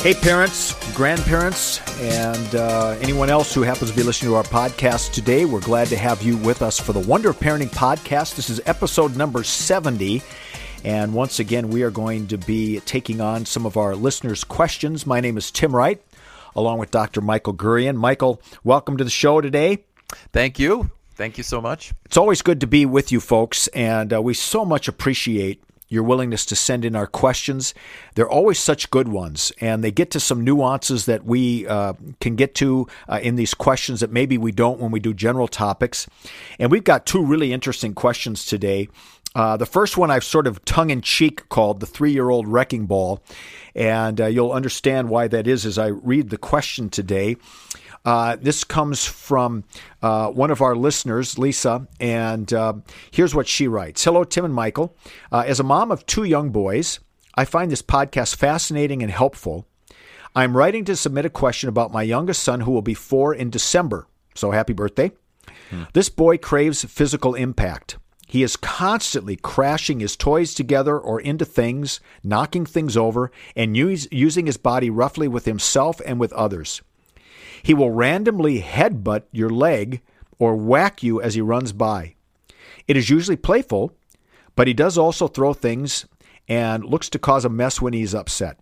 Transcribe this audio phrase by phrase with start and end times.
[0.00, 5.12] Hey, parents, grandparents, and uh, anyone else who happens to be listening to our podcast
[5.12, 8.36] today, we're glad to have you with us for the Wonder of Parenting podcast.
[8.36, 10.22] This is episode number 70.
[10.84, 15.06] And once again, we are going to be taking on some of our listeners' questions.
[15.06, 16.00] My name is Tim Wright,
[16.54, 17.20] along with Dr.
[17.20, 17.96] Michael Gurian.
[17.96, 19.86] Michael, welcome to the show today.
[20.32, 20.88] Thank you.
[21.16, 21.92] Thank you so much.
[22.04, 26.02] It's always good to be with you folks, and uh, we so much appreciate your
[26.02, 27.74] willingness to send in our questions.
[28.14, 32.36] They're always such good ones, and they get to some nuances that we uh, can
[32.36, 36.06] get to uh, in these questions that maybe we don't when we do general topics.
[36.58, 38.88] And we've got two really interesting questions today.
[39.36, 42.48] Uh, the first one I've sort of tongue in cheek called the three year old
[42.48, 43.22] wrecking ball.
[43.74, 47.36] And uh, you'll understand why that is as I read the question today.
[48.06, 49.64] Uh, this comes from
[50.00, 52.74] uh, one of our listeners, Lisa, and uh,
[53.10, 54.96] here's what she writes Hello, Tim and Michael.
[55.32, 57.00] Uh, as a mom of two young boys,
[57.34, 59.66] I find this podcast fascinating and helpful.
[60.36, 63.50] I'm writing to submit a question about my youngest son, who will be four in
[63.50, 64.06] December.
[64.34, 65.10] So happy birthday.
[65.70, 65.84] Hmm.
[65.92, 67.98] This boy craves physical impact.
[68.28, 74.06] He is constantly crashing his toys together or into things, knocking things over, and use,
[74.12, 76.82] using his body roughly with himself and with others.
[77.62, 80.02] He will randomly headbutt your leg
[80.38, 82.14] or whack you as he runs by.
[82.86, 83.92] It is usually playful,
[84.54, 86.06] but he does also throw things
[86.48, 88.60] and looks to cause a mess when he's upset.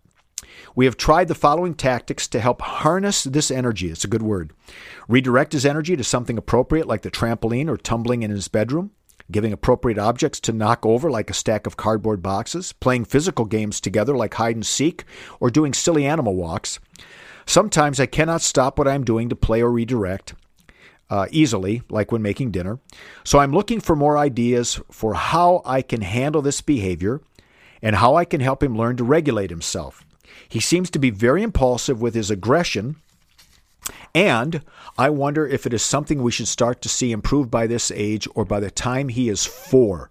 [0.75, 3.91] We have tried the following tactics to help harness this energy.
[3.91, 4.53] It's a good word.
[5.09, 8.91] Redirect his energy to something appropriate like the trampoline or tumbling in his bedroom,
[9.31, 13.81] giving appropriate objects to knock over like a stack of cardboard boxes, playing physical games
[13.81, 15.05] together like hide and seek,
[15.41, 16.79] or doing silly animal walks,
[17.47, 20.35] Sometimes I cannot stop what I'm doing to play or redirect
[21.11, 22.79] uh, easily, like when making dinner.
[23.25, 27.21] So I'm looking for more ideas for how I can handle this behavior
[27.83, 30.05] and how I can help him learn to regulate himself.
[30.49, 32.97] He seems to be very impulsive with his aggression,
[34.15, 34.63] and
[34.97, 38.27] I wonder if it is something we should start to see improve by this age
[38.35, 40.11] or by the time he is four.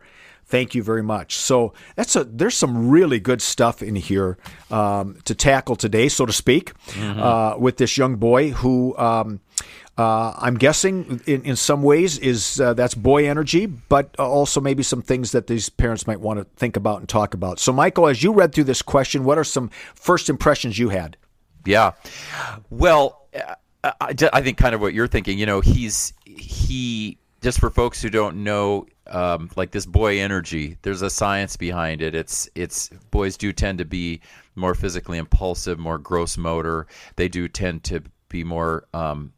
[0.54, 1.36] Thank you very much.
[1.36, 4.38] So that's a there's some really good stuff in here
[4.70, 7.20] um, to tackle today, so to speak, mm-hmm.
[7.20, 8.96] uh, with this young boy who.
[8.96, 9.40] Um,
[9.98, 14.82] uh, I'm guessing in, in some ways is uh, that's boy energy, but also maybe
[14.82, 17.60] some things that these parents might want to think about and talk about.
[17.60, 21.18] So, Michael, as you read through this question, what are some first impressions you had?
[21.66, 21.92] Yeah,
[22.72, 23.28] well,
[23.84, 25.38] I, I think kind of what you're thinking.
[25.38, 30.78] You know, he's he just for folks who don't know, um, like this boy energy,
[30.82, 32.16] there's a science behind it.
[32.16, 34.22] It's it's boys do tend to be
[34.56, 36.88] more physically impulsive, more gross motor.
[37.18, 39.34] They do tend to be more um,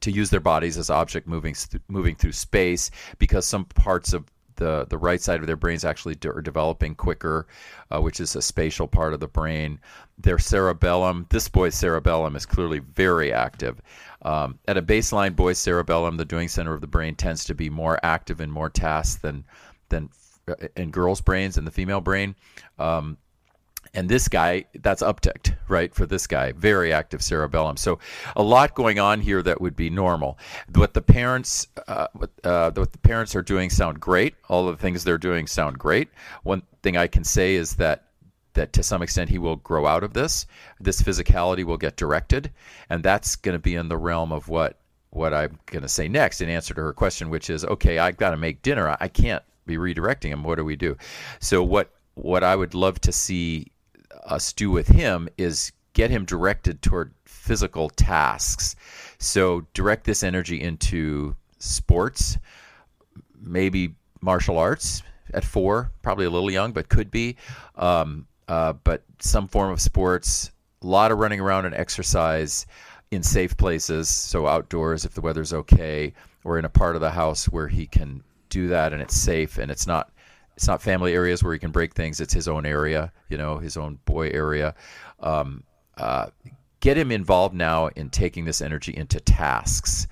[0.00, 1.54] to use their bodies as object moving
[1.88, 4.24] moving through space because some parts of
[4.56, 7.46] the the right side of their brains actually are developing quicker,
[7.90, 9.78] uh, which is a spatial part of the brain.
[10.16, 13.82] Their cerebellum, this boy's cerebellum is clearly very active.
[14.22, 17.70] Um, at a baseline, boy's cerebellum, the doing center of the brain, tends to be
[17.70, 19.44] more active in more tasks than
[19.88, 20.10] than
[20.48, 22.34] uh, in girls' brains and the female brain.
[22.78, 23.16] Um,
[23.94, 25.92] and this guy, that's upticked, right?
[25.92, 27.76] For this guy, very active cerebellum.
[27.76, 27.98] So,
[28.36, 30.38] a lot going on here that would be normal.
[30.74, 34.34] What the parents, uh, what, uh, what the parents are doing sound great.
[34.48, 36.08] All the things they're doing sound great.
[36.42, 38.04] One thing I can say is that
[38.60, 40.46] that to some extent he will grow out of this.
[40.78, 42.50] This physicality will get directed,
[42.90, 44.76] and that's going to be in the realm of what
[45.12, 48.18] what I'm going to say next in answer to her question, which is, okay, I've
[48.18, 48.96] got to make dinner.
[49.00, 50.44] I can't be redirecting him.
[50.44, 50.98] What do we do?
[51.40, 53.68] So what what I would love to see
[54.26, 58.76] us do with him is get him directed toward physical tasks.
[59.18, 62.36] So direct this energy into sports,
[63.40, 65.02] maybe martial arts
[65.32, 67.36] at four, probably a little young, but could be.
[67.76, 70.50] Um, uh, but some form of sports,
[70.82, 72.66] a lot of running around and exercise
[73.12, 76.12] in safe places, so outdoors if the weather's okay,
[76.42, 79.58] or in a part of the house where he can do that and it's safe
[79.58, 80.10] and it's not
[80.56, 82.20] it's not family areas where he can break things.
[82.20, 84.74] It's his own area, you know, his own boy area.
[85.20, 85.62] Um,
[85.96, 86.26] uh,
[86.80, 90.08] get him involved now in taking this energy into tasks.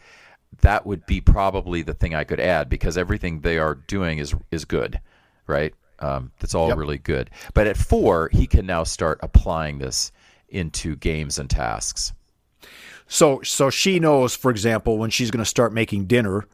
[0.60, 4.34] that would be probably the thing I could add because everything they are doing is
[4.52, 5.00] is good,
[5.48, 5.74] right?
[6.00, 6.76] Um, that's all Yep.
[6.78, 7.30] really good.
[7.54, 10.12] But at four, he can now start applying this
[10.48, 12.12] into games and tasks.
[13.06, 16.46] So so she knows, for example, when she's going to start making dinner,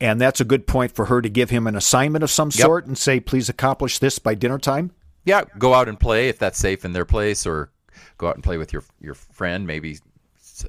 [0.00, 2.64] and that's a good point for her to give him an assignment of some Yep.
[2.64, 4.90] sort and say, "Please accomplish this by dinner time."
[5.24, 7.70] Yeah, go out and play if that's safe in their place, or
[8.18, 9.66] go out and play with your your friend.
[9.66, 9.98] Maybe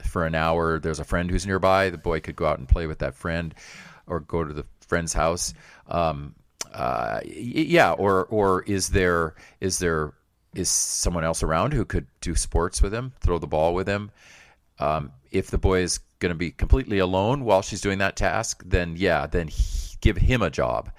[0.04, 0.80] for an hour.
[0.80, 1.90] There's a friend who's nearby.
[1.90, 3.54] The boy could go out and play with that friend,
[4.08, 5.54] or go to the friend's house.
[5.88, 6.36] Um,
[6.76, 10.14] uh, yeah, or or is there is there
[10.54, 14.12] is someone else around who could do sports with him, throw the ball with him?
[14.80, 18.62] Um, if the boy is going to be completely alone while she's doing that task,
[18.66, 20.92] then yeah, then he, give him a job,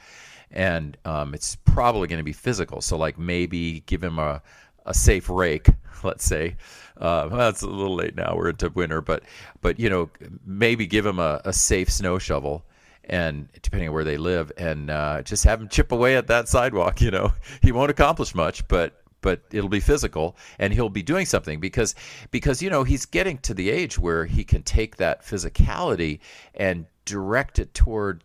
[0.50, 2.80] and um, it's probably going to be physical.
[2.80, 4.42] So like maybe give him a
[4.86, 5.68] a safe rake,
[6.02, 6.56] let's say.
[6.96, 8.34] Uh, well, it's a little late now.
[8.34, 9.24] We're into winter, but
[9.60, 10.08] but you know
[10.46, 12.64] maybe give him a, a safe snow shovel.
[13.08, 16.48] And depending on where they live, and uh, just have him chip away at that
[16.48, 17.00] sidewalk.
[17.00, 17.32] You know,
[17.62, 21.96] he won't accomplish much, but but it'll be physical and he'll be doing something because
[22.30, 26.20] because you know he's getting to the age where he can take that physicality
[26.54, 28.22] and direct it toward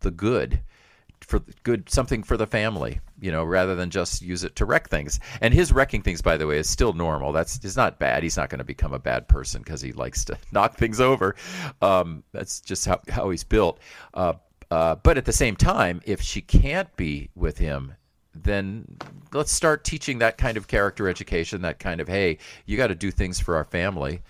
[0.00, 0.60] the good
[1.24, 4.88] for good something for the family you know rather than just use it to wreck
[4.88, 5.18] things.
[5.40, 7.32] And his wrecking things by the way is still normal.
[7.32, 8.22] That's is not bad.
[8.22, 11.34] He's not going to become a bad person because he likes to knock things over.
[11.80, 13.80] Um, that's just how, how he's built.
[14.12, 14.34] Uh,
[14.70, 17.94] uh, but at the same time if she can't be with him
[18.34, 18.84] then
[19.32, 22.36] let's start teaching that kind of character education that kind of hey
[22.66, 24.20] you got to do things for our family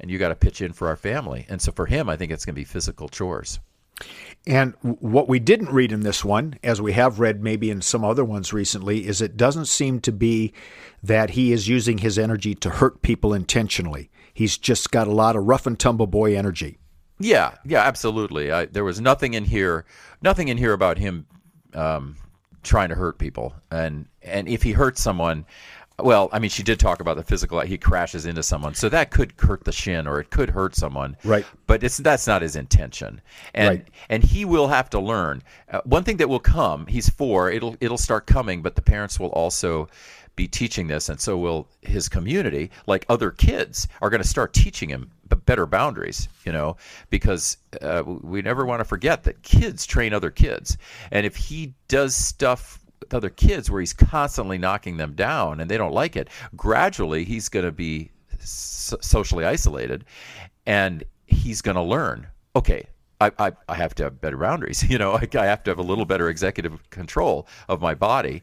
[0.00, 1.46] and you got to pitch in for our family.
[1.48, 3.60] And so for him i think it's going to be physical chores
[4.46, 8.04] And what we didn't read in this one, as we have read maybe in some
[8.04, 10.52] other ones recently, is it doesn't seem to be
[11.02, 14.10] that he is using his energy to hurt people intentionally.
[14.34, 16.78] He's just got a lot of rough and tumble boy energy.
[17.18, 18.50] Yeah, yeah, absolutely.
[18.50, 19.84] I, there was nothing in here,
[20.20, 21.26] nothing in here about him
[21.72, 22.16] um,
[22.62, 25.46] trying to hurt people, and and if he hurts someone,
[26.00, 27.60] well, I mean, she did talk about the physical.
[27.60, 31.16] He crashes into someone, so that could hurt the shin, or it could hurt someone.
[31.22, 31.46] Right.
[31.68, 33.20] But it's that's not his intention,
[33.54, 33.88] and Right.
[34.08, 35.42] and he will have to learn.
[35.70, 36.86] Uh, one thing that will come.
[36.86, 37.50] He's four.
[37.50, 39.88] It'll it'll start coming, but the parents will also
[40.36, 42.72] be teaching this, and so will his community.
[42.88, 45.12] Like other kids are going to start teaching him
[45.46, 46.28] better boundaries.
[46.44, 46.76] You know,
[47.08, 50.76] because uh, we never want to forget that kids train other kids,
[51.12, 55.70] and if he does stuff with other kids where he's constantly knocking them down and
[55.70, 58.10] they don't like it, gradually he's going to be
[58.40, 60.04] so- socially isolated,
[60.66, 62.26] and he's going to learn.
[62.56, 62.86] Okay,
[63.20, 64.82] I, I, I have to have better boundaries.
[64.88, 68.42] You know, I, I have to have a little better executive control of my body.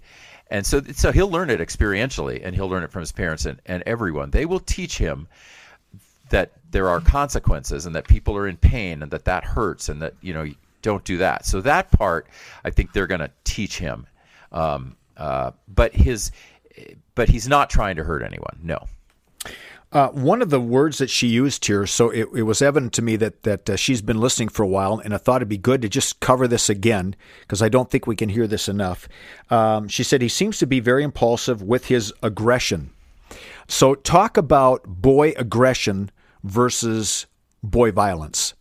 [0.49, 3.61] And so, so he'll learn it experientially, and he'll learn it from his parents and,
[3.65, 4.31] and everyone.
[4.31, 5.27] They will teach him
[6.29, 10.01] that there are consequences, and that people are in pain, and that that hurts, and
[10.01, 10.45] that you know,
[10.81, 11.45] don't do that.
[11.45, 12.27] So that part,
[12.63, 14.07] I think they're going to teach him.
[14.51, 16.31] Um, uh, but his,
[17.15, 18.59] but he's not trying to hurt anyone.
[18.63, 18.88] No.
[19.94, 23.01] Uh, one of the words that she used here, so it, it was evident to
[23.01, 25.57] me that that uh, she's been listening for a while, and I thought it'd be
[25.57, 29.09] good to just cover this again because I don't think we can hear this enough.
[29.50, 32.92] Um, she said he seems to be very impulsive with his aggression.
[33.68, 36.09] So talk about boy aggression
[36.44, 37.25] versus
[37.62, 38.53] boy violence.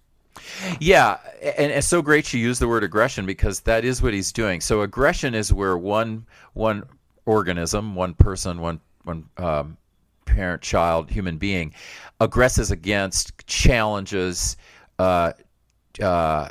[0.80, 4.32] Yeah, and it's so great you use the word aggression because that is what he's
[4.32, 4.60] doing.
[4.60, 6.84] So aggression is where one one
[7.26, 9.76] organism, one person, one one um,
[10.24, 11.74] parent, child, human being,
[12.20, 14.56] aggresses against, challenges,
[14.98, 15.32] uh,
[16.02, 16.48] uh,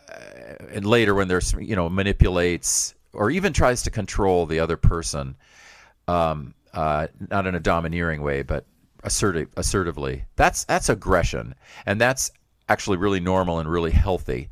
[0.72, 5.36] and later when there's you know manipulates or even tries to control the other person,
[6.08, 8.66] um, uh, not in a domineering way, but
[9.04, 10.26] assertive, assertively.
[10.36, 11.56] That's that's aggression,
[11.86, 12.32] and that's
[12.70, 14.50] actually really normal and really healthy.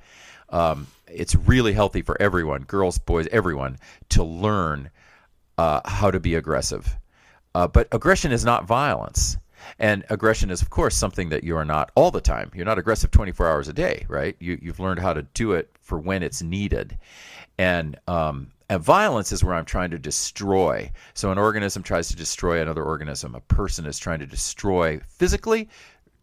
[0.50, 3.78] Um, it's really healthy for everyone, girls, boys, everyone,
[4.10, 4.90] to learn
[5.58, 6.98] uh, how to be aggressive.
[7.56, 9.38] Uh, but aggression is not violence.
[9.80, 12.52] And aggression is, of course, something that you are not all the time.
[12.54, 14.36] You're not aggressive 24 hours a day, right?
[14.40, 16.98] You, you've learned how to do it for when it's needed.
[17.58, 20.92] And, um, and violence is where I'm trying to destroy.
[21.14, 23.34] So an organism tries to destroy another organism.
[23.34, 25.70] A person is trying to destroy physically,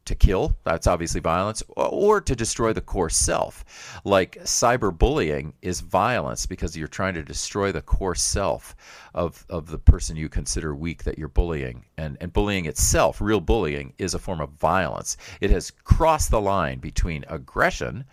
[0.05, 4.01] to kill, that's obviously violence, or to destroy the core self.
[4.05, 8.77] Like cyberbullying is violence because you're trying to destroy the core self
[9.15, 11.85] of, of the person you consider weak that you're bullying.
[11.97, 15.17] And, and bullying itself, real bullying, is a form of violence.
[15.41, 18.05] It has crossed the line between aggression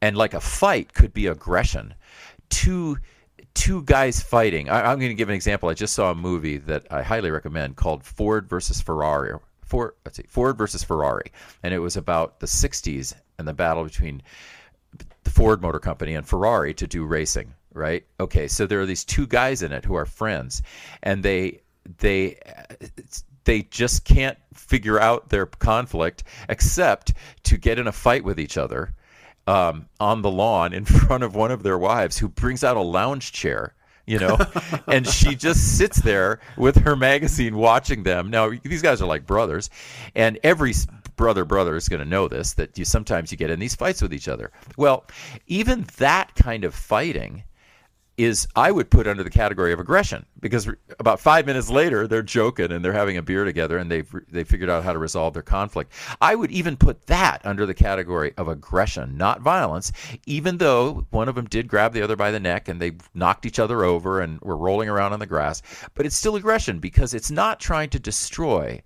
[0.00, 1.94] and like a fight could be aggression.
[2.50, 2.98] Two
[3.54, 4.68] two guys fighting.
[4.68, 5.68] I, I'm going to give an example.
[5.68, 9.38] I just saw a movie that I highly recommend called Ford versus Ferrari.
[9.72, 13.84] Ford, let's see, Ford versus Ferrari, and it was about the '60s and the battle
[13.84, 14.20] between
[15.24, 18.04] the Ford Motor Company and Ferrari to do racing, right?
[18.20, 20.62] Okay, so there are these two guys in it who are friends,
[21.02, 21.62] and they
[22.00, 22.38] they
[23.44, 27.14] they just can't figure out their conflict except
[27.44, 28.92] to get in a fight with each other
[29.46, 32.82] um, on the lawn in front of one of their wives, who brings out a
[32.82, 33.74] lounge chair
[34.06, 34.38] you know?
[34.86, 38.30] And she just sits there with her magazine watching them.
[38.30, 39.70] Now these guys are like brothers
[40.14, 40.74] and every
[41.16, 44.02] brother brother is going to know this that you sometimes you get in these fights
[44.02, 44.50] with each other.
[44.76, 45.04] Well
[45.46, 47.44] even that kind of fighting
[48.18, 52.22] is I would put under the category of aggression because about five minutes later they're
[52.22, 55.32] joking and they're having a beer together and they've they figured out how to resolve
[55.34, 55.92] their conflict.
[56.20, 59.92] I would even put that under the category of aggression, not violence,
[60.26, 63.46] even though one of them did grab the other by the neck and they knocked
[63.46, 65.62] each other over and were rolling around on the grass.
[65.94, 68.82] But it's still aggression because it's not trying to destroy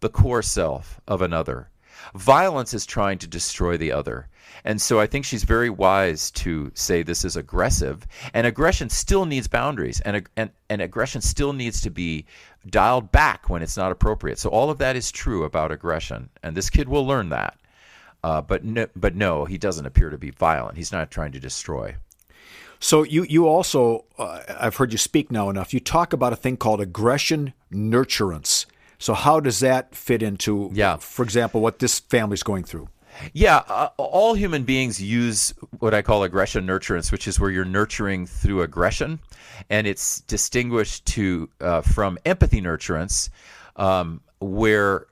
[0.00, 1.68] the core self of another.
[2.14, 4.28] Violence is trying to destroy the other.
[4.64, 8.06] And so I think she's very wise to say this is aggressive.
[8.34, 12.26] And aggression still needs boundaries, and, and, and aggression still needs to be
[12.68, 14.38] dialed back when it's not appropriate.
[14.38, 16.28] So all of that is true about aggression.
[16.42, 17.58] And this kid will learn that.
[18.22, 20.76] Uh, but, no, but no, he doesn't appear to be violent.
[20.76, 21.96] He's not trying to destroy.
[22.80, 25.74] So you you also uh, I've heard you speak now enough.
[25.74, 28.64] You talk about a thing called aggression nurturance.
[29.00, 30.96] So how does that fit into, yeah.
[30.96, 32.88] for example, what this family's going through?
[33.32, 37.64] Yeah, uh, all human beings use what I call aggression nurturance, which is where you're
[37.64, 39.18] nurturing through aggression,
[39.68, 43.30] and it's distinguished to uh, from empathy nurturance,
[43.76, 45.06] um, where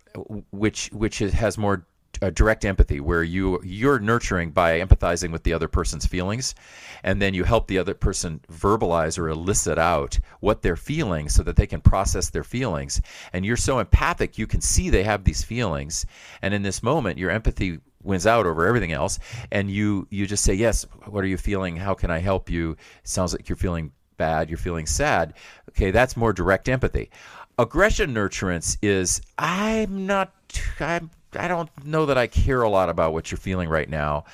[0.53, 1.87] which which has more
[2.23, 6.55] uh, direct empathy, where you you're nurturing by empathizing with the other person's feelings,
[7.03, 11.43] and then you help the other person verbalize or elicit out what they're feeling so
[11.43, 13.01] that they can process their feelings.
[13.33, 16.07] And you're so empathic, you can see they have these feelings,
[16.43, 19.19] and in this moment, your empathy wins out over everything else.
[19.51, 21.77] And you you just say yes what are you feeling?
[21.77, 22.73] How can i help you?
[22.73, 24.49] It sounds like you're feeling bad.
[24.49, 25.35] You're feeling sad.
[25.71, 27.11] Okay that's more direct empathy.
[27.59, 30.33] Aggression nurturance is i'm not
[30.81, 34.25] i'm i don't know that i care a lot about what you're feeling right now.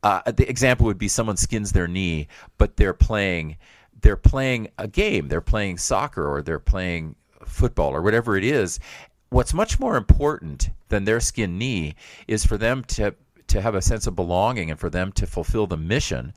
[0.00, 3.56] Uh, the example would be someone skins their knee but they're playing
[4.02, 5.28] they're playing a game.
[5.28, 8.78] They're playing soccer or they're playing football or whatever it is.
[9.30, 11.94] What's much more important than their skin knee
[12.26, 13.14] is for them to
[13.48, 16.34] to have a sense of belonging and for them to fulfill the mission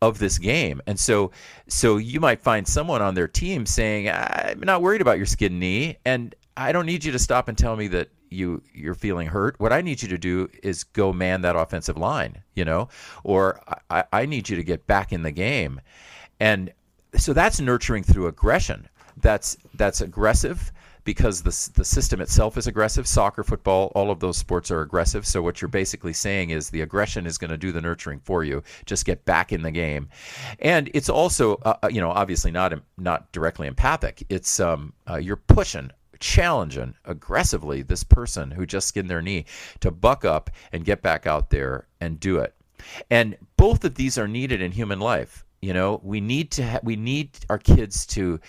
[0.00, 0.80] of this game.
[0.86, 1.30] And so
[1.68, 5.58] so you might find someone on their team saying, "I'm not worried about your skin
[5.58, 9.28] knee and I don't need you to stop and tell me that you you're feeling
[9.28, 9.58] hurt.
[9.58, 12.88] What I need you to do is go man that offensive line, you know,
[13.24, 13.60] or
[13.90, 15.80] I, I need you to get back in the game."
[16.40, 16.72] And
[17.16, 18.88] so that's nurturing through aggression.
[19.16, 20.72] That's that's aggressive
[21.04, 23.06] because the, the system itself is aggressive.
[23.06, 25.26] Soccer, football, all of those sports are aggressive.
[25.26, 28.44] So what you're basically saying is the aggression is going to do the nurturing for
[28.44, 28.62] you.
[28.86, 30.08] Just get back in the game,
[30.60, 34.24] and it's also uh, uh, you know obviously not not directly empathic.
[34.28, 35.90] It's um, uh, you're pushing
[36.22, 39.44] challenging aggressively this person who just skinned their knee
[39.80, 42.54] to buck up and get back out there and do it.
[43.10, 45.44] And both of these are needed in human life.
[45.60, 48.40] You know, we need to ha- we need our kids to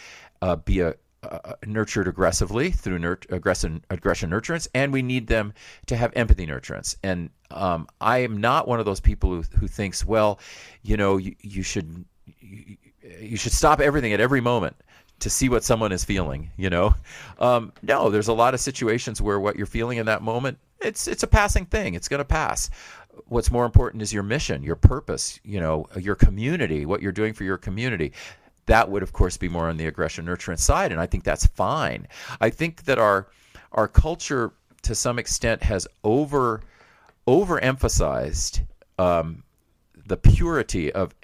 [0.42, 5.54] uh, be a, uh, nurtured aggressively through nurt- aggression, aggression nurturance, and we need them
[5.86, 6.96] to have empathy nurturance.
[7.04, 10.40] And um, I am not one of those people who, who thinks, well,
[10.82, 12.06] you know, you, you should
[12.40, 12.78] you,
[13.20, 14.76] you, should stop everything at every moment
[15.24, 16.52] to see what someone is feeling.
[16.58, 16.96] You know,
[17.40, 21.08] um, no, there's a lot of situations where what you're feeling in that moment, it's
[21.08, 21.96] it's a passing thing.
[21.96, 22.70] It's going to pass
[23.28, 27.32] what's more important is your mission, your purpose, you know, your community, what you're doing
[27.32, 28.12] for your community
[28.66, 31.46] that would of course be more on the aggression nurturance side and i think that's
[31.48, 32.08] fine
[32.40, 33.28] i think that our
[33.74, 36.62] our culture to some extent has over
[37.28, 38.62] overemphasized
[39.00, 39.44] um,
[40.06, 41.16] the purity of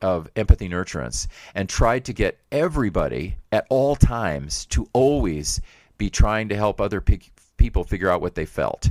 [0.00, 5.60] of empathy nurturance and tried to get everybody at all times to always
[5.96, 7.18] be trying to help other pe-
[7.56, 8.90] people figure out what they felt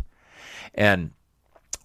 [0.76, 1.12] and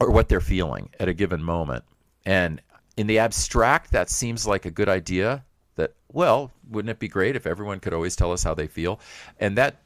[0.01, 1.85] or what they're feeling at a given moment.
[2.27, 2.61] And
[2.97, 5.45] in the abstract that seems like a good idea
[5.77, 9.01] that well wouldn't it be great if everyone could always tell us how they feel?
[9.39, 9.77] And that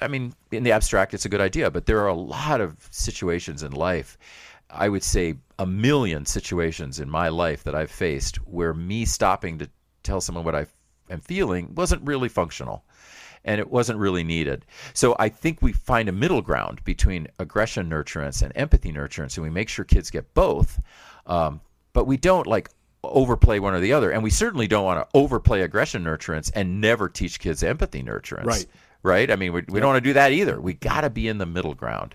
[0.00, 2.76] i mean in the abstract it's a good idea but there are a lot of
[2.92, 4.16] situations in life
[4.72, 9.58] i would say a million situations in my life that i've faced where me stopping
[9.58, 9.68] to
[10.02, 10.66] tell someone what i
[11.10, 12.84] am feeling wasn't really functional
[13.44, 14.64] and it wasn't really needed.
[14.94, 19.42] So I think we find a middle ground between aggression nurturance and empathy nurturance, and
[19.42, 20.80] we make sure kids get both.
[21.26, 21.60] Um,
[21.92, 22.70] but we don't like
[23.04, 24.10] overplay one or the other.
[24.10, 28.44] And we certainly don't want to overplay aggression nurturance and never teach kids empathy nurturance.
[28.44, 28.66] Right.
[29.02, 29.30] Right?
[29.30, 29.82] I mean, we, we yep.
[29.82, 30.60] don't want to do that either.
[30.60, 32.14] We got to be in the middle ground.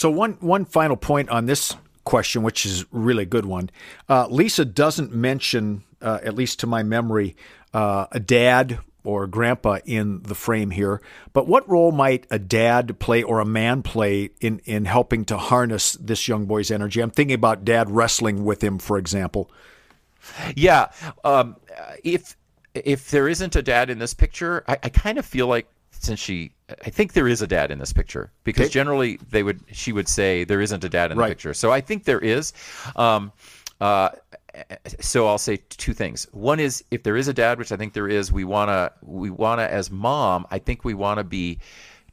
[0.00, 3.68] So one one final point on this question, which is really a good one.
[4.08, 7.36] Uh, Lisa doesn't mention, uh, at least to my memory,
[7.74, 11.02] uh, a dad or a grandpa in the frame here.
[11.34, 15.36] But what role might a dad play or a man play in in helping to
[15.36, 17.02] harness this young boy's energy?
[17.02, 19.50] I'm thinking about dad wrestling with him, for example.
[20.56, 20.92] Yeah,
[21.24, 21.56] um,
[22.02, 22.38] if
[22.72, 25.68] if there isn't a dad in this picture, I, I kind of feel like
[26.00, 26.52] since she
[26.84, 28.72] I think there is a dad in this picture because Okay.
[28.72, 31.28] generally they would she would say there isn't a dad in Right.
[31.28, 31.54] the picture.
[31.54, 32.52] So I think there is.
[32.96, 33.32] Um,
[33.80, 34.10] uh,
[35.00, 36.26] so I'll say two things.
[36.32, 39.30] One is if there is a dad, which I think there is, we wanna we
[39.30, 41.58] wanna as mom, I think we wanna be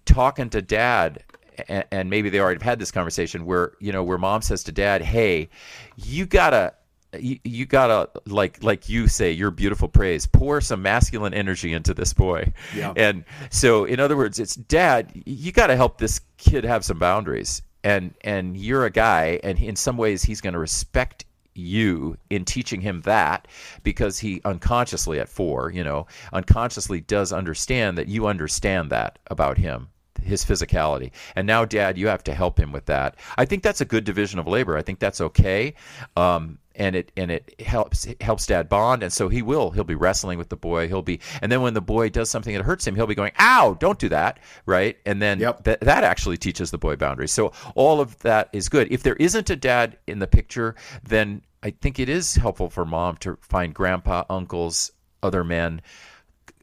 [0.06, 1.24] talking to dad.
[1.67, 4.63] And, and maybe they already have had this conversation where you know where mom says
[4.65, 5.50] to dad, "Hey,
[5.96, 6.74] you gotta
[7.19, 11.93] you, you gotta like like you say your beautiful praise pour some masculine energy into
[11.93, 12.93] this boy Yeah.
[12.95, 17.62] and so in other words it's dad you gotta help this kid have some boundaries
[17.83, 22.45] and and you're a guy and in some ways he's going to respect you in
[22.45, 23.47] teaching him that
[23.83, 29.57] because he unconsciously at four you know unconsciously does understand that you understand that about
[29.57, 29.88] him
[30.24, 31.12] his physicality.
[31.36, 33.15] And now, Dad, you have to help him with that.
[33.38, 34.77] I think that's a good division of labor.
[34.77, 35.74] I think that's okay,
[36.15, 39.03] um, and it and it helps it helps Dad bond.
[39.03, 39.72] And so he will.
[39.72, 40.88] He'll be wrestling with the boy.
[40.88, 43.34] He'll be, and then when the boy does something that hurts him, he'll be going,
[43.39, 43.75] "Ow!
[43.79, 44.98] Don't do that!" Right?
[45.05, 45.63] And then Yep.
[45.65, 47.31] that that actually teaches the boy boundaries.
[47.31, 48.88] So all of that is good.
[48.91, 52.86] If there isn't a dad in the picture, then I think it is helpful for
[52.86, 54.91] mom to find grandpa, uncles,
[55.24, 55.82] other men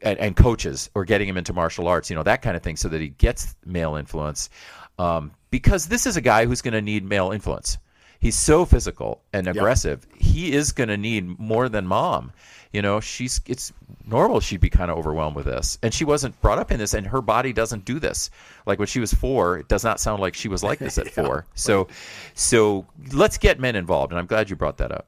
[0.01, 2.75] and, and coaches or getting him into martial arts, you know, that kind of thing,
[2.77, 4.49] so that he gets male influence.
[4.97, 7.77] Um, because this is a guy who's going to need male influence.
[8.25, 10.07] He's so physical and aggressive.
[10.17, 12.31] He is going to need more than mom.
[12.73, 13.71] You know, she's it's
[14.03, 15.77] normal she'd be kind of overwhelmed with this.
[15.83, 18.31] And she wasn't brought up in this and her body doesn't do this.
[18.65, 21.07] Like when she was 4, it does not sound like she was like this at
[21.13, 21.45] 4.
[21.53, 21.87] So
[22.33, 25.07] so let's get men involved and I'm glad you brought that up.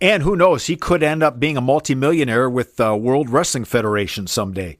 [0.00, 4.26] And who knows, he could end up being a multimillionaire with uh, World Wrestling Federation
[4.26, 4.78] someday.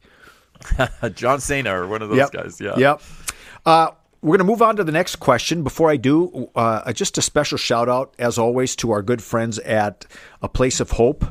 [1.15, 2.31] John Cena or one of those yep.
[2.33, 2.77] guys, yeah.
[2.77, 3.01] Yep.
[3.65, 5.63] Uh, we're going to move on to the next question.
[5.63, 9.59] Before I do, uh, just a special shout out, as always, to our good friends
[9.59, 10.05] at
[10.41, 11.25] A Place of Hope.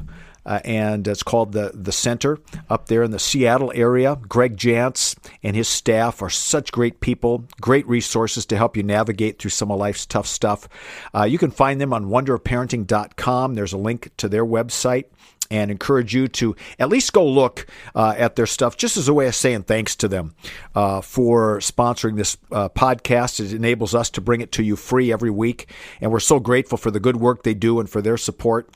[0.47, 2.39] Uh, and it's called the the Center
[2.71, 4.17] up there in the Seattle area.
[4.29, 9.39] Greg Jantz and his staff are such great people, great resources to help you navigate
[9.39, 10.67] through some of life's tough stuff.
[11.15, 13.55] Uh, you can find them on wonderofparenting.com.
[13.57, 15.05] There's a link to their website
[15.51, 19.15] and encourage you to at least go look uh, at their stuff just as a
[19.15, 20.35] way of saying thanks to them
[20.75, 23.41] uh, for sponsoring this uh, podcast.
[23.41, 26.79] It enables us to bring it to you free every week, and we're so grateful
[26.79, 28.71] for the good work they do and for their support.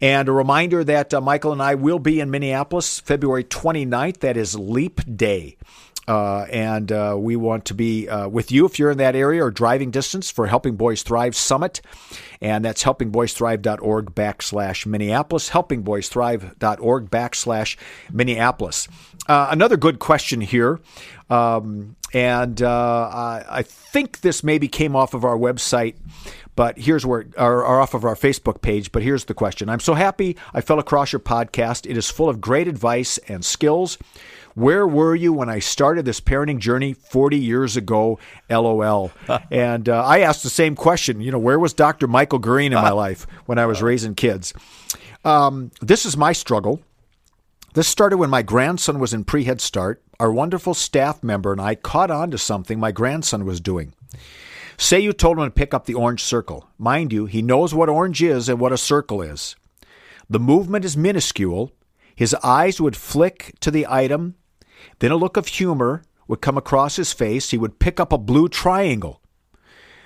[0.00, 4.20] And a reminder that uh, Michael and I will be in Minneapolis February 29th.
[4.20, 5.56] That is Leap Day.
[6.06, 9.42] Uh, and uh, we want to be uh, with you if you're in that area
[9.42, 11.80] or driving distance for Helping Boys Thrive Summit.
[12.40, 17.76] And that's helpingboysthrive.org backslash Minneapolis, helpingboysthrive.org backslash
[18.12, 18.88] Minneapolis.
[19.26, 20.80] Uh, another good question here.
[21.30, 25.96] Um, and uh, I, I think this maybe came off of our website
[26.56, 28.92] but here's where, or, or off of our Facebook page.
[28.92, 31.88] But here's the question I'm so happy I fell across your podcast.
[31.88, 33.98] It is full of great advice and skills.
[34.54, 38.18] Where were you when I started this parenting journey 40 years ago?
[38.48, 39.10] LOL.
[39.50, 41.20] and uh, I asked the same question.
[41.20, 42.06] You know, where was Dr.
[42.06, 44.54] Michael Gurian in my life when I was raising kids?
[45.24, 46.82] Um, this is my struggle.
[47.74, 50.00] This started when my grandson was in pre Head Start.
[50.20, 53.94] Our wonderful staff member and I caught on to something my grandson was doing.
[54.76, 56.68] Say you told him to pick up the orange circle.
[56.78, 59.56] Mind you, he knows what orange is and what a circle is.
[60.30, 61.72] The movement is minuscule.
[62.14, 64.36] His eyes would flick to the item.
[64.98, 67.50] Then a look of humor would come across his face.
[67.50, 69.20] He would pick up a blue triangle.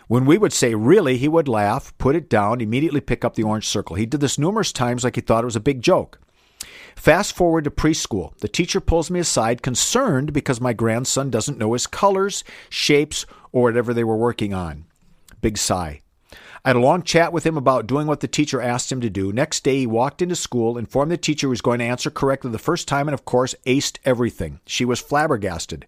[0.08, 3.42] When we would say, really, he would laugh, put it down, immediately pick up the
[3.42, 3.96] orange circle.
[3.96, 6.18] He did this numerous times like he thought it was a big joke.
[6.96, 8.36] Fast forward to preschool.
[8.38, 13.62] The teacher pulls me aside, concerned because my grandson doesn't know his colors, shapes, or
[13.62, 14.86] whatever they were working on.
[15.40, 16.00] Big sigh.
[16.68, 19.08] I had a long chat with him about doing what the teacher asked him to
[19.08, 19.32] do.
[19.32, 22.50] Next day, he walked into school, informed the teacher he was going to answer correctly
[22.50, 24.60] the first time, and of course, aced everything.
[24.66, 25.86] She was flabbergasted.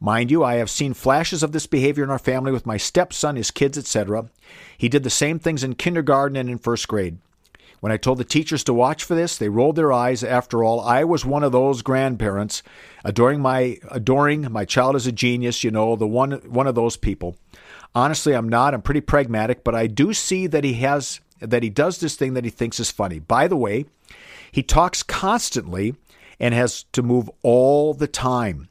[0.00, 3.36] Mind you, I have seen flashes of this behavior in our family with my stepson,
[3.36, 4.30] his kids, etc.
[4.78, 7.18] He did the same things in kindergarten and in first grade.
[7.80, 10.24] When I told the teachers to watch for this, they rolled their eyes.
[10.24, 12.62] After all, I was one of those grandparents,
[13.04, 16.96] adoring my adoring my child as a genius, you know, the one one of those
[16.96, 17.36] people.
[17.96, 18.74] Honestly, I'm not.
[18.74, 22.34] I'm pretty pragmatic, but I do see that he has that he does this thing
[22.34, 23.18] that he thinks is funny.
[23.18, 23.86] By the way,
[24.52, 25.94] he talks constantly
[26.38, 28.68] and has to move all the time.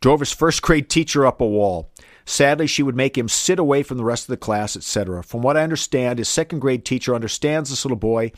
[0.00, 1.90] Drove his first grade teacher up a wall.
[2.24, 5.22] Sadly, she would make him sit away from the rest of the class, etc.
[5.22, 8.32] From what I understand, his second grade teacher understands this little boy,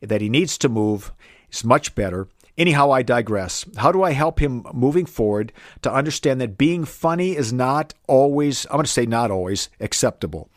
[0.00, 1.12] that he needs to move.
[1.48, 2.26] It's much better.
[2.58, 3.64] Anyhow, I digress.
[3.76, 8.66] How do I help him moving forward to understand that being funny is not always,
[8.66, 10.50] I'm going to say not always, acceptable?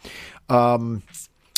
[0.50, 1.04] Um,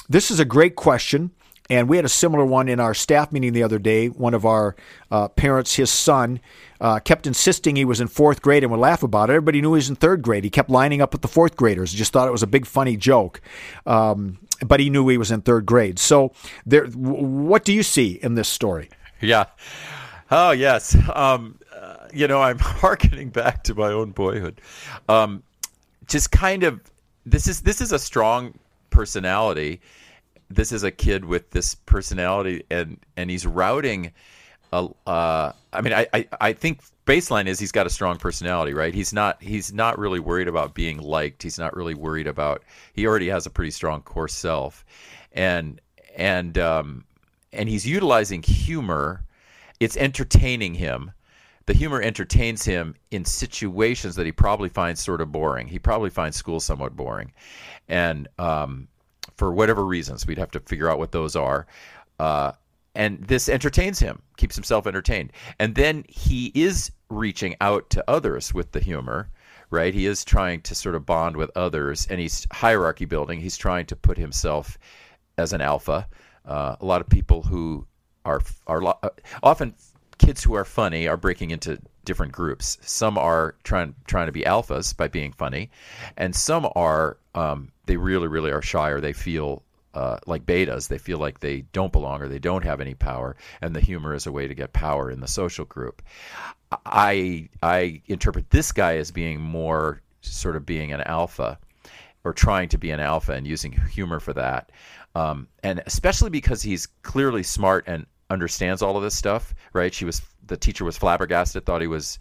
[0.09, 1.31] this is a great question.
[1.69, 4.07] And we had a similar one in our staff meeting the other day.
[4.07, 4.75] One of our
[5.09, 6.41] uh, parents, his son,
[6.81, 9.33] uh, kept insisting he was in fourth grade and would laugh about it.
[9.33, 10.43] Everybody knew he was in third grade.
[10.43, 11.93] He kept lining up with the fourth graders.
[11.93, 13.39] Just thought it was a big funny joke.
[13.85, 15.99] Um, but he knew he was in third grade.
[15.99, 16.33] So,
[16.65, 18.89] there, what do you see in this story?
[19.21, 19.45] Yeah.
[20.35, 20.97] Oh yes.
[21.13, 24.61] Um, uh, you know, I'm harkening back to my own boyhood.
[25.07, 25.43] Um,
[26.07, 26.81] just kind of
[27.23, 28.57] this is this is a strong
[28.89, 29.79] personality.
[30.49, 34.11] This is a kid with this personality, and and he's routing.
[34.71, 38.73] A, uh, I mean, I, I I think baseline is he's got a strong personality,
[38.73, 38.95] right?
[38.95, 41.43] He's not he's not really worried about being liked.
[41.43, 42.63] He's not really worried about.
[42.93, 44.83] He already has a pretty strong core self,
[45.31, 45.79] and
[46.15, 47.03] and um,
[47.51, 49.23] and he's utilizing humor.
[49.83, 51.11] It's entertaining him.
[51.65, 55.67] The humor entertains him in situations that he probably finds sort of boring.
[55.67, 57.31] He probably finds school somewhat boring,
[57.87, 58.87] and um,
[59.37, 61.65] for whatever reasons, we'd have to figure out what those are.
[62.19, 62.51] Uh,
[62.95, 68.53] and this entertains him, keeps himself entertained, and then he is reaching out to others
[68.53, 69.29] with the humor
[69.73, 69.95] right?
[69.95, 73.39] He is trying to sort of bond with others, and he's hierarchy building.
[73.39, 74.77] He's trying to put himself
[75.39, 76.07] as an alpha.
[76.45, 77.87] Uh, a lot of people who
[78.25, 79.09] are are uh,
[79.41, 79.73] often
[80.17, 82.77] kids who are funny are breaking into different groups.
[82.81, 85.71] Some are trying trying to be alphas by being funny,
[86.17, 90.87] and some are um, they really really are shy or they feel uh, like betas.
[90.87, 94.13] They feel like they don't belong or they don't have any power, and the humor
[94.13, 96.01] is a way to get power in the social group.
[96.85, 101.59] I I interpret this guy as being more sort of being an alpha
[102.23, 104.71] or trying to be an alpha and using humor for that.
[105.15, 109.93] Um, and especially because he's clearly smart and understands all of this stuff, right?
[109.93, 112.19] She was the teacher was flabbergasted, thought he was,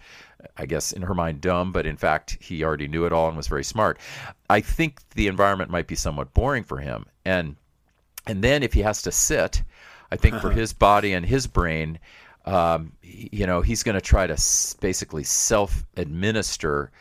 [0.56, 3.36] I guess, in her mind, dumb, but in fact, he already knew it all and
[3.36, 3.98] was very smart.
[4.48, 7.56] I think the environment might be somewhat boring for him, and
[8.26, 9.62] and then if he has to sit,
[10.12, 11.98] I think for his body and his brain,
[12.44, 16.92] um, you know, he's going to try to s- basically self-administer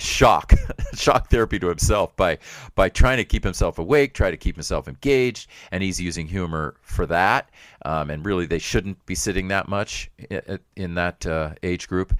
[0.00, 0.52] shock
[0.94, 2.38] shock therapy to himself by
[2.74, 6.74] by trying to keep himself awake try to keep himself engaged and he's using humor
[6.82, 7.50] for that.
[7.84, 12.14] Um, and really they shouldn't be sitting that much in, in that uh, age group.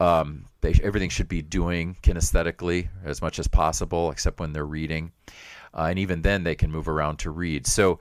[0.00, 5.12] Um, they, everything should be doing kinesthetically as much as possible except when they're reading.
[5.72, 7.66] Uh, and even then they can move around to read.
[7.66, 8.00] So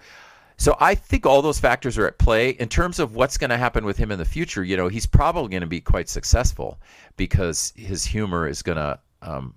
[0.57, 2.51] so I think all those factors are at play.
[2.51, 4.63] In terms of what's going to happen with him in the future.
[4.63, 6.79] You know, he's probably going to be quite successful
[7.17, 9.55] because his humor is going to um,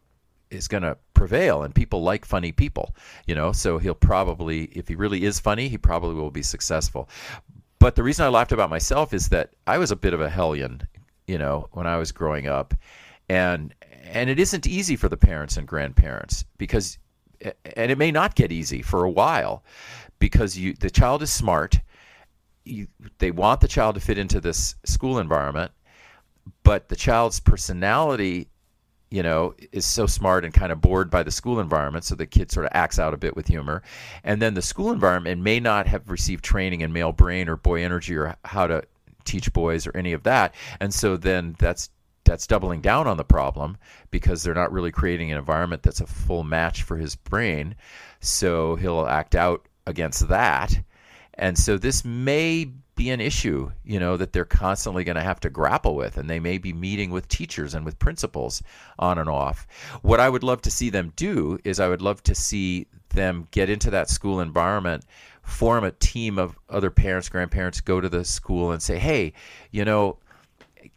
[0.51, 2.95] is going to prevail, and people like funny people.
[3.27, 7.09] You know, so he'll probably, if he really is funny, he probably will be successful.
[7.79, 10.31] But the reason I laughed about myself is that I was a bit of a
[10.31, 10.83] hellion,
[11.27, 12.75] you know, when I was growing up,
[13.29, 13.75] and
[14.05, 16.99] and it isn't easy for the parents and grandparents because,
[17.77, 19.65] and it may not get easy for a while,
[20.19, 21.81] because you the child is smart.
[22.65, 25.71] You, they want the child to fit into this school environment,
[26.63, 28.49] but the child's personality
[29.11, 32.27] you know, is so smart and kind of bored by the school environment, so the
[32.27, 33.83] kid sort of acts out a bit with humor.
[34.25, 37.83] And then the school environment may not have received training in male brain or boy
[37.83, 38.83] energy or how to
[39.25, 40.55] teach boys or any of that.
[40.81, 41.91] And so then that's
[42.25, 43.79] that's doubling down on the problem
[44.11, 47.77] because they're not really creating an environment that's a full match for his brain.
[48.21, 50.77] So he'll act out against that.
[51.35, 55.39] And so this may be an issue, you know, that they're constantly going to have
[55.41, 58.63] to grapple with, and they may be meeting with teachers and with principals
[58.99, 59.67] on and off.
[60.03, 63.47] What I would love to see them do is I would love to see them
[63.51, 65.05] get into that school environment,
[65.43, 69.35] form a team of other parents, grandparents, go to the school and say, hey,
[69.71, 70.17] you know,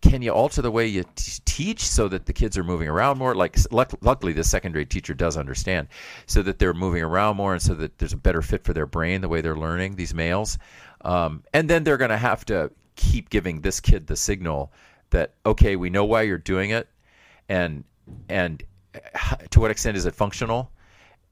[0.02, 3.18] can you alter the way you t- teach so that the kids are moving around
[3.18, 3.36] more?
[3.36, 5.88] Like, luck- luckily, the second grade teacher does understand,
[6.26, 8.86] so that they're moving around more, and so that there's a better fit for their
[8.86, 10.58] brain the way they're learning these males.
[11.02, 14.72] Um, and then they're going to have to keep giving this kid the signal
[15.12, 16.88] that okay, we know why you're doing it,
[17.48, 17.84] and
[18.28, 18.64] and
[19.52, 20.72] to what extent is it functional?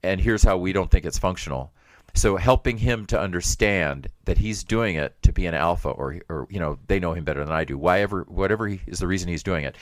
[0.02, 1.72] And here's how we don't think it's functional.
[2.14, 6.46] So helping him to understand that he's doing it to be an alpha, or or
[6.50, 7.78] you know they know him better than I do.
[7.78, 9.76] Whatever whatever he, is the reason he's doing it,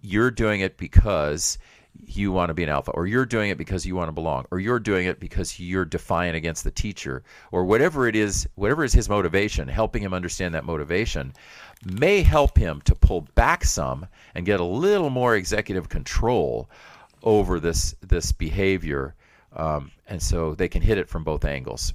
[0.00, 1.58] you're doing it because
[2.04, 4.44] you want to be an alpha, or you're doing it because you want to belong,
[4.50, 8.84] or you're doing it because you're defiant against the teacher, or whatever it is, whatever
[8.84, 9.68] is his motivation.
[9.68, 11.32] Helping him understand that motivation
[11.84, 16.68] may help him to pull back some and get a little more executive control
[17.22, 19.14] over this this behavior
[19.54, 21.94] um, and so they can hit it from both angles.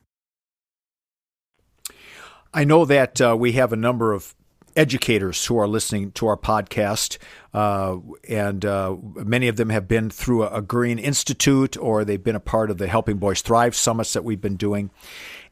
[2.53, 4.35] I know that uh, we have a number of
[4.75, 7.17] educators who are listening to our podcast,
[7.53, 12.23] uh, and uh, many of them have been through a, a, Gurian Institute or they've
[12.23, 14.91] been a part of the Helping Boys Thrive summits that we've been doing.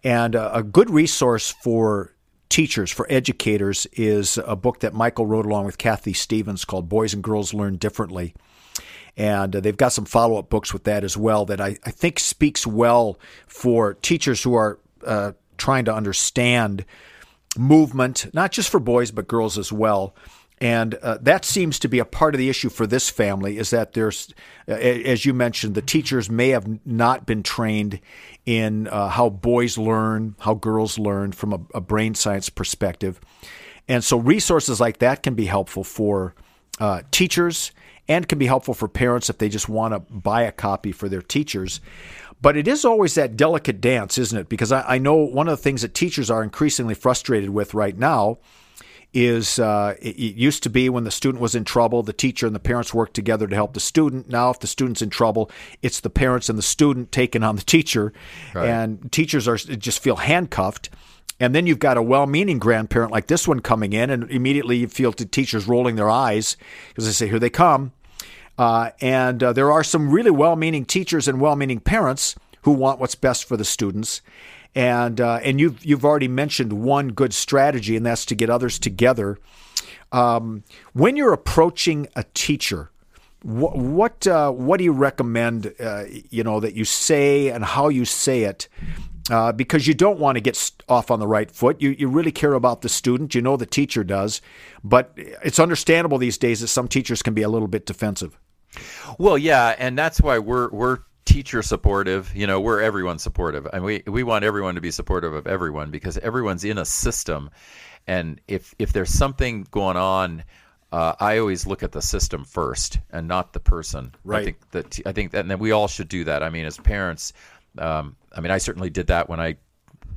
[0.03, 2.15] And uh, a good resource for
[2.49, 7.13] teachers, for educators, is a book that Michael wrote along with Kathy Stevens called Boys
[7.13, 8.33] and Girls Learn Differently.
[9.15, 11.91] And uh, they've got some follow up books with that as well that I, I
[11.91, 16.85] think speaks well for teachers who are uh, trying to understand
[17.57, 20.15] movement, not just for boys, but girls as well.
[20.61, 23.69] And uh, that seems to be a part of the issue for this family is
[23.69, 24.33] that there's,
[24.67, 28.01] as you mentioned, the teachers may have not been trained
[28.45, 33.21] in uh, how boys learn, how girls learn from a, a, brain science perspective.
[33.87, 36.35] And so resources like that can be helpful for
[36.79, 37.71] uh, teachers
[38.09, 41.07] and can be helpful for parents if they just want to buy a copy for
[41.07, 41.79] their teachers.
[42.41, 44.49] But it is always that delicate dance, isn't it?
[44.49, 47.97] Because I, I know one of the things that teachers are increasingly frustrated with right
[47.97, 48.39] now
[49.13, 52.55] is uh, it, used to be when the student was in trouble, the teacher and
[52.55, 54.29] the parents worked together to help the student.
[54.29, 55.49] Now, if the student's in trouble,
[55.81, 58.13] it's the parents and the student taking on the teacher,
[58.53, 58.67] right.
[58.67, 60.89] and teachers are just feel handcuffed.
[61.39, 64.87] And then you've got a well-meaning grandparent like this one coming in, and immediately you
[64.87, 66.57] feel the teachers rolling their eyes
[66.89, 67.93] because they say, "Here they come."
[68.59, 72.71] Uh, and uh, there are some really well meaning teachers and well meaning parents who
[72.71, 74.21] want what's best for the students.
[74.75, 78.77] And, uh, and you've, you've already mentioned one good strategy, and that's to get others
[78.77, 79.39] together.
[80.11, 82.91] Um, when you're approaching a teacher,
[83.41, 85.73] what what, uh, what do you recommend?
[85.79, 88.67] Uh, you know that you say and how you say it,
[89.31, 91.81] uh, because you don't want to get off on the right foot.
[91.81, 93.33] You you really care about the student.
[93.33, 94.41] You know the teacher does,
[94.83, 98.37] but it's understandable these days that some teachers can be a little bit defensive.
[99.17, 102.35] Well, yeah, and that's why we're we're teacher supportive.
[102.35, 105.91] You know, we're everyone supportive, and we we want everyone to be supportive of everyone
[105.91, 107.49] because everyone's in a system,
[108.07, 110.43] and if if there's something going on.
[110.91, 114.15] Uh, I always look at the system first and not the person.
[114.23, 114.41] Right.
[114.41, 116.41] I think that I think that, and we all should do that.
[116.41, 117.31] I mean, as parents,
[117.77, 119.57] um, I mean, I certainly did that when I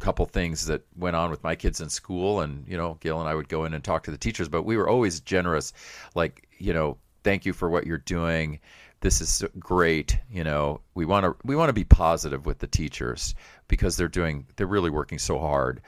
[0.02, 3.28] couple things that went on with my kids in school and you know Gail and
[3.28, 5.72] I would go in and talk to the teachers but we were always generous
[6.16, 8.60] like you know thank you for what you're doing.
[9.00, 10.18] This is great.
[10.30, 13.34] You know, we want to we want to be positive with the teachers
[13.68, 15.80] because they're doing they're really working so hard.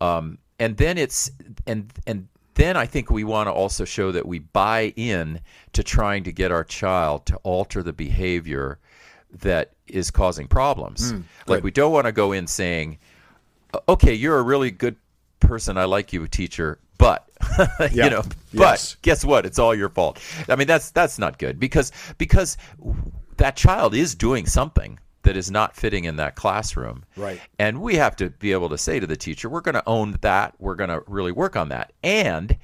[0.00, 1.30] Um, and then it's
[1.66, 5.40] and and then I think we want to also show that we buy in
[5.74, 8.78] to trying to get our child to alter the behavior
[9.30, 11.12] that is causing problems.
[11.12, 12.98] Mm, like we don't want to go in saying,
[13.88, 14.96] "Okay, you're a really good
[15.40, 15.76] person.
[15.76, 17.28] I like you, teacher, but
[17.92, 18.04] yeah.
[18.04, 18.96] you know but yes.
[19.02, 19.46] guess what?
[19.46, 20.18] It's all your fault.
[20.48, 22.56] I mean that's that's not good because because
[23.36, 27.04] that child is doing something that is not fitting in that classroom.
[27.16, 27.40] Right.
[27.58, 30.16] And we have to be able to say to the teacher we're going to own
[30.20, 30.54] that.
[30.58, 31.92] We're going to really work on that.
[32.02, 32.56] And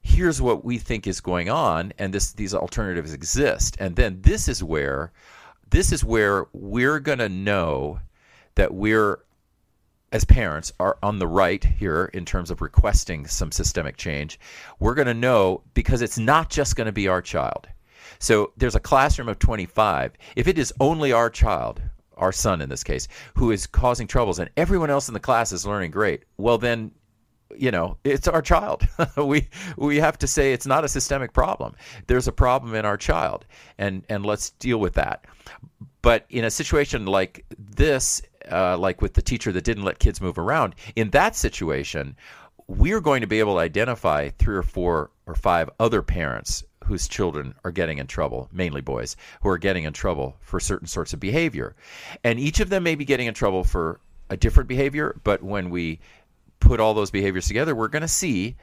[0.00, 3.76] here's what we think is going on and this these alternatives exist.
[3.78, 5.12] And then this is where
[5.70, 8.00] this is where we're going to know
[8.54, 9.20] that we're
[10.12, 14.40] as parents are on the right here in terms of requesting some systemic change,
[14.78, 17.68] we're going to know because it's not just going to be our child.
[18.18, 20.12] So there's a classroom of 25.
[20.36, 21.82] If it is only our child,
[22.16, 25.52] our son in this case, who is causing troubles and everyone else in the class
[25.52, 26.92] is learning great, well, then
[27.56, 31.74] you know it's our child we we have to say it's not a systemic problem
[32.06, 33.46] there's a problem in our child
[33.78, 35.24] and and let's deal with that
[36.08, 40.22] but in a situation like this uh, like with the teacher that didn't let kids
[40.22, 42.16] move around in that situation
[42.66, 47.08] we're going to be able to identify three or four or five other parents whose
[47.08, 51.12] children are getting in trouble, mainly boys, who are getting in trouble for certain sorts
[51.12, 51.76] of behavior.
[52.24, 55.68] And each of them may be getting in trouble for a different behavior, but when
[55.68, 56.00] we
[56.60, 58.56] put all those behaviors together, we're going to see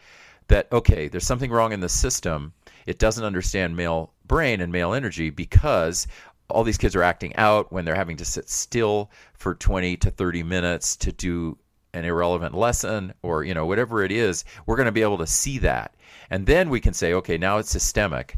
[0.47, 2.53] that, okay, there's something wrong in the system.
[2.87, 6.07] It doesn't understand male brain and male energy because
[6.49, 10.11] all these kids are acting out when they're having to sit still for 20 to
[10.11, 11.57] 30 minutes to do
[11.93, 15.27] an irrelevant lesson or you know whatever it is we're going to be able to
[15.27, 15.95] see that.
[16.29, 18.37] And then we can say okay now it's systemic.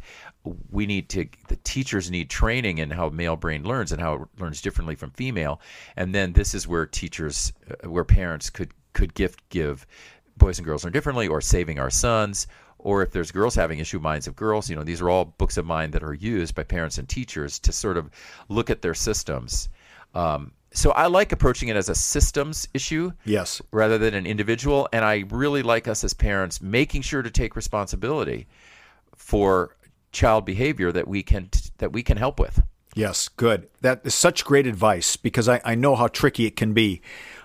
[0.71, 4.21] We need to the teachers need training in how male brain learns and how it
[4.39, 5.59] learns differently from female.
[5.95, 9.85] And then this is where teachers uh, where parents could could gift give
[10.37, 12.47] boys and girls learn differently or saving our sons
[12.79, 15.57] or if there's girls having issue minds of girls you know these are all books
[15.57, 18.09] of mine that are used by parents and teachers to sort of
[18.49, 19.69] look at their systems
[20.15, 23.61] um, so I like approaching it as a systems issue, Yes.
[23.71, 24.87] rather than an individual.
[24.91, 28.47] And I really like us as parents making sure to take responsibility
[29.15, 29.75] for
[30.11, 32.61] child behavior that we can that we can help with.
[32.95, 33.69] Yes, good.
[33.81, 37.01] That is such great advice because I, I know how tricky it can be.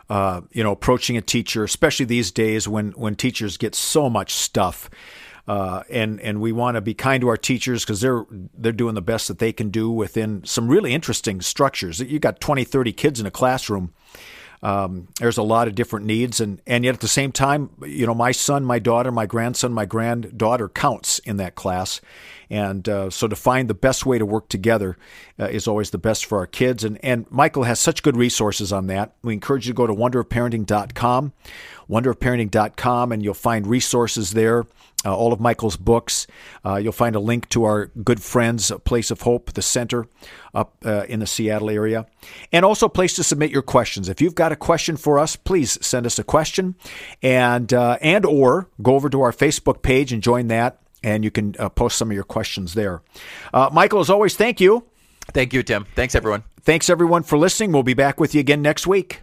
[0.09, 4.35] Uh, you know, approaching a teacher, especially these days when when teachers get so much
[4.35, 4.91] stuff,
[5.49, 8.95] uh, and and we want to be kind to our teachers because they're they're doing
[8.95, 12.01] the best that they can do within some really interesting structures.
[12.01, 13.93] You got 20, 30 kids in a classroom.
[14.63, 18.07] Um, there's a lot of different needs, and and yet at the same time, you
[18.07, 22.01] know, my son, my daughter, my grandson, my granddaughter counts in that class,
[22.49, 24.97] and uh, so to find the best way to work together
[25.41, 26.85] uh, is always the best for our kids.
[26.85, 29.17] And and Michael has such good resources on that.
[29.23, 31.33] We encourage you to go to wonderofparenting.com,
[31.93, 34.65] wonderofparenting.com, and you'll find resources there
[35.05, 36.27] uh, all of Michael's books.
[36.65, 40.07] Uh, you'll find a link to our good friends, Place of Hope, the center
[40.55, 42.07] up uh, in the Seattle area,
[42.53, 44.09] and also a place to submit your questions.
[44.09, 46.75] If you've got a question for us, please send us a question,
[47.23, 51.31] and uh, and or go over to our Facebook page and join that, and you
[51.31, 53.03] can uh, post some of your questions there.
[53.53, 54.85] Uh, Michael, as always, thank you.
[55.33, 55.87] Thank you, Tim.
[55.95, 56.45] Thanks, everyone.
[56.63, 57.73] Thanks everyone for listening.
[57.73, 59.22] We'll be back with you again next week.